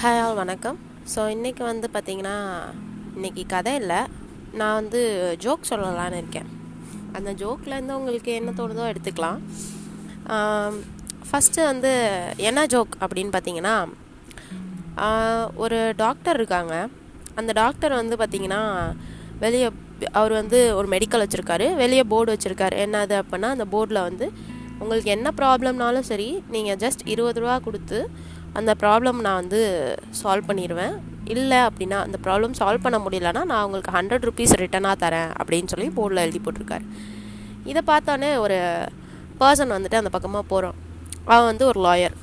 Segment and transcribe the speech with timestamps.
[0.00, 0.78] Hi all வணக்கம்.
[1.12, 2.34] So இன்றைக்கி வந்து பார்த்திங்கன்னா
[3.16, 4.00] இன்றைக்கி கதை இல்லை.
[4.60, 5.00] நான் வந்து
[5.44, 6.48] ஜோக் சொல்லலான்னு இருக்கேன்.
[7.16, 9.38] அந்த ஜோக்லேருந்து உங்களுக்கு என்ன தோணுதோ எடுத்துக்கலாம்.
[11.28, 11.92] ஃபஸ்ட்டு வந்து
[12.48, 13.74] என்ன ஜோக் அப்படின்னு பார்த்தீங்கன்னா
[15.64, 16.74] ஒரு டாக்டர் இருக்காங்க.
[17.40, 18.62] அந்த டாக்டர் வந்து பார்த்திங்கன்னா
[19.46, 19.70] வெளியே
[20.20, 21.68] அவர் வந்து ஒரு மெடிக்கல் வச்சுருக்காரு.
[21.82, 22.78] வெளியே போர்டு வச்சுருக்காரு.
[22.86, 24.28] என்னது அப்படின்னா அந்த போர்டில் வந்து
[24.82, 27.98] உங்களுக்கு என்ன ப்ராப்ளம்னாலும் சரி நீங்கள் ஜஸ்ட் இருபது ரூபா கொடுத்து
[28.58, 29.60] அந்த ப்ராப்ளம் நான் வந்து
[30.20, 30.94] சால்வ் பண்ணிடுவேன்
[31.34, 35.88] இல்லை அப்படின்னா அந்த ப்ராப்ளம் சால்வ் பண்ண முடியலன்னா நான் உங்களுக்கு ஹண்ட்ரட் ருபீஸ் ரிட்டனாக தரேன் அப்படின்னு சொல்லி
[35.96, 36.86] போர்டில் எழுதி போட்டிருக்காரு.
[37.70, 38.58] இதை பார்த்தோன்னே ஒரு
[39.40, 40.76] பர்சன் வந்துட்டு அந்த பக்கமாக போகிறான்
[41.32, 42.16] அவன் வந்து ஒரு லாயர்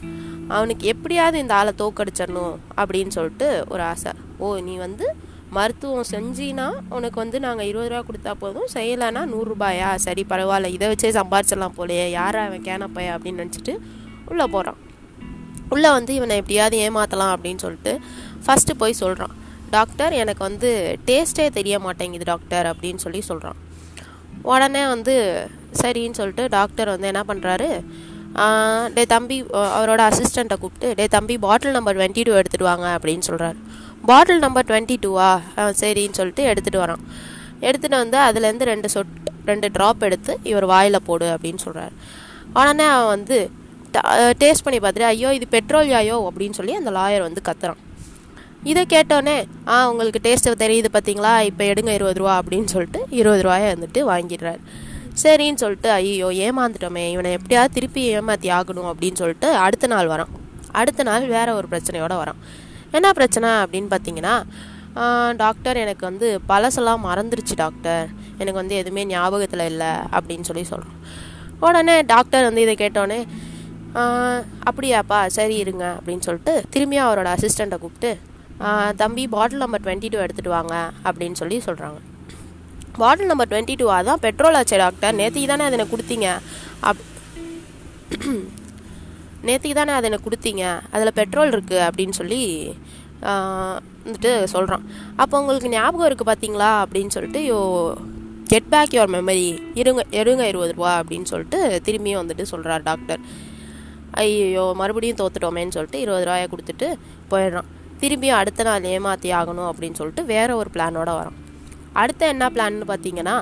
[0.55, 4.11] அவனுக்கு எப்படியாவது இந்த ஆளை தோக்கடிச்சிடணும் அப்படின்னு சொல்லிட்டு ஒரு ஆசை.
[4.43, 5.05] ஓ நீ வந்து
[5.57, 8.69] மருத்துவம் செஞ்சினா உனக்கு வந்து நாங்கள் இருபது ரூபா கொடுத்தா போதும்.
[8.75, 10.71] செய்யலைன்னா நூறுரூபாயா சரி பரவாயில்ல.
[10.77, 12.07] இதை வச்சே சம்பாரிச்சிடலாம் போலையே.
[12.19, 13.75] யாரா அவன் கேனப்பையா அப்படின்னு நினச்சிட்டு
[14.31, 14.79] உள்ளே போகிறான்
[15.73, 17.93] உள்ளே வந்து இவனை எப்படியாவது ஏமாற்றலாம் அப்படின்னு சொல்லிட்டு
[18.45, 19.33] ஃபஸ்ட்டு போய் சொல்கிறான்
[19.71, 20.69] டாக்டர் எனக்கு வந்து
[21.05, 23.59] டேஸ்ட்டே தெரிய மாட்டேங்குது டாக்டர் அப்படின்னு சொல்லி சொல்கிறான்
[24.43, 25.13] உடனே வந்து
[25.81, 27.69] சரின்னு சொல்லிட்டு டாக்டர் வந்து என்ன பண்ணுறாரு
[28.93, 29.37] டே தம்பி
[29.71, 33.57] அவரோட அசிஸ்டண்ட்டை கூப்பிட்டு டே தம்பி பாட்டில் நம்பர் டுவெண்ட்டி டூ எடுத்துகிட்டு வாங்க அப்படின்னு சொல்கிறாரு
[34.05, 35.29] பாட்டில் நம்பர் டுவெண்ட்டி டூவா
[35.81, 37.03] சரின்னு சொல்லிட்டு எடுத்துகிட்டு வரான்.
[37.61, 39.13] எடுத்துகிட்டு வந்து அதுலேருந்து ரெண்டு சொட்
[39.45, 41.93] ரெண்டு ட்ராப் எடுத்து இவர் வாயில் போடு அப்படின்னு சொல்கிறாரு
[42.53, 43.37] உடனே அவன் வந்து
[44.41, 47.81] டேஸ்ட் பண்ணி பார்த்துட்டு ஐயோ இது பெட்ரோல் யாயோ அப்படின்னு சொல்லி அந்த லாயர் வந்து கத்துறான்.
[48.71, 49.35] இதை கேட்டோன்னே
[49.73, 51.33] ஆ உங்களுக்கு டேஸ்ட்டு தெரியுது பார்த்தீங்களா?
[51.49, 54.61] இப்போ எடுங்க இருபது ரூபா அப்படின்னு சொல்லிட்டு இருபது ரூபாயை வந்துட்டு வாங்கிடுறாரு.
[55.23, 60.31] சரின்னு சொல்லிட்டு ஐயோ ஏமாந்துட்டோமே இவனை எப்படியாவது திருப்பி ஏமாற்றி ஆகணும் அப்படின்னு சொல்லிட்டு அடுத்த நாள் வரான்.
[60.81, 62.39] அடுத்த நாள் வேற ஒரு பிரச்சனையோடு வரான்.
[62.97, 63.49] என்ன பிரச்சனை?
[63.63, 64.35] அப்படின்னு பார்த்தீங்கன்னா
[65.43, 68.03] டாக்டர் எனக்கு வந்து பழசெல்லாம் மறந்துருச்சு டாக்டர்
[68.41, 70.99] எனக்கு வந்து எதுவுமே ஞாபகத்தில் இல்லை அப்படின்னு சொல்லி சொல்கிறோம்
[71.67, 73.19] உடனே டாக்டர் வந்து இதை கேட்டோடனே
[74.65, 78.11] அப்படியாப்பா சரி இருங்க அப்படின்னு சொல்லிட்டு திரும்பியும் அவரோட அசிஸ்டண்ட்டை கூப்பிட்டு
[78.95, 80.75] தம்பி பாட்டில் நம்பர் டுவெண்ட்டி டூ எடுத்துகிட்டு வாங்க
[81.05, 81.99] அப்படின்னு சொல்லி சொல்கிறாங்க
[82.97, 86.27] பாட்டில் நம்பர் டுவெண்ட்டி டூ அதான் பெட்ரோல் ஆச்சே டாக்டர் நேற்றுக்கு தானே அதை எனக்கு கொடுத்தீங்க.
[86.81, 87.01] அப்
[89.45, 90.63] நேற்றுக்கு தானே அதை எனக்கு கொடுத்தீங்க.
[90.91, 92.41] அதில் பெட்ரோல் இருக்குது அப்படின்னு சொல்லி
[94.05, 94.83] வந்துட்டு சொல்கிறான்
[95.15, 97.59] அப்போ உங்களுக்கு ஞாபகம் இருக்குது பார்த்தீங்களா அப்படின்னு சொல்லிட்டு yo
[98.47, 103.21] get back your memory இருங்க இருங்க இருபது ரூபா அப்படின்னு சொல்லிட்டு திரும்பியும் வந்துட்டு சொல்கிறார் டாக்டர்
[104.21, 106.87] ஐயோ மறுபடியும் தோத்துட்டோமேன்னு சொல்லிட்டு இருபது ரூபாயை கொடுத்துட்டு
[107.31, 107.69] போயிடுறான்.
[108.01, 111.37] திரும்பியும் அடுத்த நாள் ஏமாற்றி ஆகணும் அப்படின்னு சொல்லிட்டு வேற ஒரு பிளானோட வரான்.
[112.01, 113.35] அடுத்த என்ன பிளான்னு பார்த்தீங்கன்னா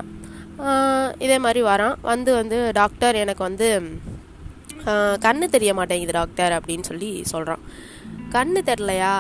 [1.25, 1.95] இதே மாதிரி வரான்.
[2.11, 3.67] வந்து வந்து டாக்டர் எனக்கு வந்து
[5.25, 7.63] கண்ணு தெரிய மாட்டேங்குது டாக்டர் அப்படின்னு சொல்லி சொல்கிறான்
[8.35, 9.13] கண்ணு தெரிலையா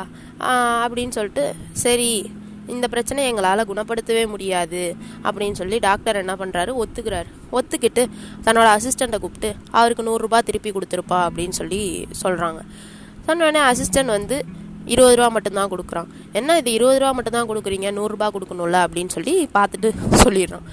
[0.83, 1.45] அப்படின்னு சொல்லிட்டு
[1.83, 2.11] சரி
[2.75, 4.83] இந்த பிரச்சனையை எங்களால் குணப்படுத்தவே முடியாது
[5.25, 7.29] அப்படின்னு சொல்லி டாக்டர் என்ன பண்ணுறாரு ஒத்துக்கிறாரு.
[7.57, 8.03] ஒத்துக்கிட்டு
[8.45, 11.81] தன்னோட அசிஸ்டண்ட்டை கூப்பிட்டு அவருக்கு நூறுரூபா திருப்பி கொடுத்துருப்பா அப்படின்னு சொல்லி
[12.23, 12.61] சொல்கிறாங்க
[13.27, 14.37] சொன்னோடனே அசிஸ்டன்ட் வந்து
[14.93, 16.07] இருபது ரூபா மட்டும்தான் கொடுக்குறான்.
[16.39, 17.89] என்ன இது இருபது ரூபா மட்டும்தான் கொடுக்குறீங்க?
[17.97, 19.89] நூறுரூபா கொடுக்கணும்ல அப்படின்னு சொல்லி பார்த்துட்டு
[20.23, 20.65] சொல்லிடுறான்.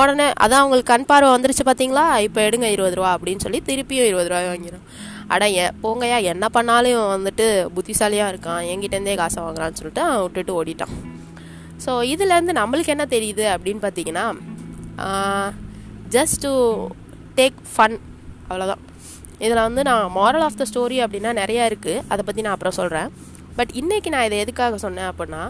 [0.00, 4.30] உடனே அதான் அவங்களுக்கு கண் பார்வை வந்துருச்சு பார்த்தீங்களா இப்போ எடுங்க இருபது ரூபா அப்படின்னு சொல்லி திருப்பியும் இருபது
[4.32, 4.86] ரூபாய் வாங்கிடும்
[5.34, 8.62] அட ஏ போங்கய்யா என்ன பண்ணாலும் வந்துட்டு புத்திசாலியாக இருக்கான்.
[8.72, 10.94] என்கிட்டேருந்தே காசை வாங்குறான்னு சொல்லிட்டு அவன் விட்டுட்டு ஓடிட்டான்.
[11.86, 14.26] ஸோ இதுலேருந்து நம்மளுக்கு என்ன தெரியுது அப்படின்னு பார்த்தீங்கன்னா
[16.08, 16.52] ஜஸ்ட் டு
[17.36, 17.96] டேக் ஃபன்
[18.48, 18.82] அவ்வளோதான்
[19.38, 23.08] இதில் வந்து நான் மாரல் ஆஃப் த ஸ்டோரி அப்படின்னா நிறையா இருக்குது அதை பற்றி நான் அப்புறம் சொல்கிறேன்
[23.56, 25.42] பட் இன்றைக்கி நான் இதை எதுக்காக சொன்னேன் அப்படின்னா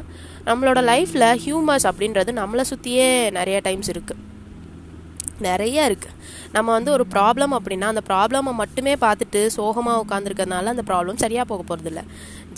[0.47, 4.21] நம்மளோட லைஃப்பில் ஹியூமர்ஸ் அப்படின்றது நம்மளை சுற்றியே நிறைய டைம்ஸ் இருக்குது
[5.49, 6.17] நிறைய இருக்குது
[6.57, 11.63] நம்ம வந்து ஒரு ப்ராப்ளம் அப்படின்னா அந்த ப்ராப்ளமை மட்டுமே பார்த்துட்டு சோகமாக உட்காந்துருக்கறனால அந்த ப்ராப்ளம் சரியாக போக
[11.71, 12.03] போகிறதில்ல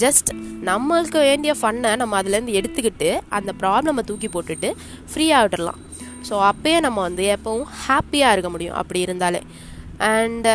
[0.03, 0.31] ஜஸ்ட்
[0.71, 4.71] நம்மளுக்கு வேண்டிய ஃபன்னை நம்ம அதுலேருந்து எடுத்துக்கிட்டு அந்த ப்ராப்ளமை தூக்கி போட்டுட்டு
[5.13, 5.81] ஃப்ரீயாக விட்டுடலாம்
[6.29, 9.41] ஸோ அப்போயே நம்ம வந்து எப்பவும் ஹாப்பியாக இருக்க முடியும் அப்படி இருந்தாலே.
[10.11, 10.53] அண்டு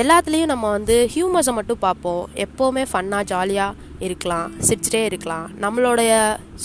[0.00, 2.20] எல்லாத்துலேயும் நம்ம வந்து ஹியூமர்ஸை மட்டும் பார்ப்போம்.
[2.44, 5.46] எப்போவுமே ஃபன்னாக ஜாலியாக இருக்கலாம் சிரிச்சிட்டே இருக்கலாம்.
[5.64, 6.12] நம்மளுடைய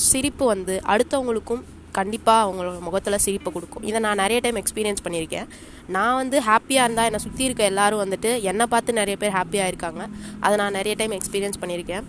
[0.09, 1.63] சிரிப்பு வந்து அடுத்தவங்களுக்கும்
[1.97, 3.83] கண்டிப்பாக அவங்களோட முகத்தில் சிரிப்பை கொடுக்கும்.
[3.89, 5.49] இதை நான் நிறைய டைம் எக்ஸ்பீரியன்ஸ் பண்ணியிருக்கேன்.
[5.95, 10.01] நான் வந்து ஹாப்பியாக இருந்தால் என்னை சுற்றி இருக்க எல்லாரும் வந்துட்டு என்னை பார்த்து நிறைய பேர் ஹாப்பியாக இருக்காங்க.
[10.45, 12.05] அதை நான் நிறைய டைம் எக்ஸ்பீரியன்ஸ் பண்ணியிருக்கேன்.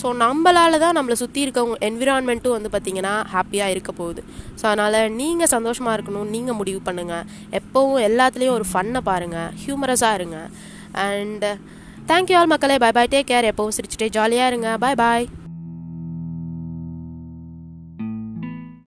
[0.00, 4.20] ஸோ நம்மளால தான் நம்மளை சுற்றி இருக்கவங்க என்விரான்மெண்ட்டும் வந்து பார்த்திங்கன்னா ஹாப்பியாக இருக்க போகுது.
[4.60, 7.26] ஸோ அதனால் நீங்கள் சந்தோஷமாக இருக்கணும் நீங்கள் முடிவு பண்ணுங்கள்
[7.60, 10.38] எப்போவும் எல்லாத்துலேயும் ஒரு ஃபன்னை பாருங்கள் ஹியூமரஸாக இருங்க.
[11.08, 11.46] அண்ட்
[12.10, 12.78] தேங்க்யூ ஆல் மக்களே.
[12.84, 14.70] பை பை டேக் கேர் எப்போவும் சிரிச்சுட்டே ஜாலியாக இருங்க.
[14.84, 15.26] பாய் பாய்